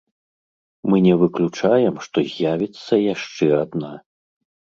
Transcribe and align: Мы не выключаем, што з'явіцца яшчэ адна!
Мы 0.91 0.95
не 1.07 1.15
выключаем, 1.23 1.99
што 2.07 2.17
з'явіцца 2.33 2.93
яшчэ 3.13 3.47
адна! 3.63 3.93